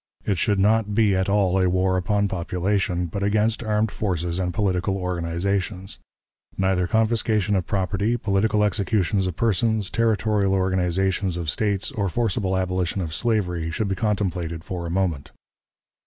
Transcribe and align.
It 0.25 0.39
should 0.39 0.57
not 0.57 0.95
be 0.95 1.15
at 1.15 1.29
all 1.29 1.59
a 1.59 1.69
war 1.69 1.95
upon 1.95 2.27
population, 2.27 3.05
but 3.05 3.21
against 3.21 3.61
armed 3.61 3.91
forces 3.91 4.39
and 4.39 4.51
political 4.51 4.97
organizations. 4.97 5.99
Neither 6.57 6.87
confiscation 6.87 7.55
of 7.55 7.67
property, 7.67 8.17
political 8.17 8.63
executions 8.63 9.27
of 9.27 9.35
persons, 9.35 9.91
territorial 9.91 10.55
organizations 10.55 11.37
of 11.37 11.51
States, 11.51 11.91
or 11.91 12.09
forcible 12.09 12.57
abolition 12.57 12.99
of 12.99 13.13
slavery, 13.13 13.69
should 13.69 13.89
be 13.89 13.93
contemplated 13.93 14.63
for 14.63 14.87
a 14.87 14.89
moment. 14.89 15.29